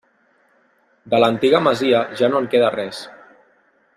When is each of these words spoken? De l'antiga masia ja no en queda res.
De 1.13 1.19
l'antiga 1.23 1.61
masia 1.67 2.01
ja 2.21 2.31
no 2.33 2.43
en 2.45 2.51
queda 2.55 2.75
res. 2.79 3.03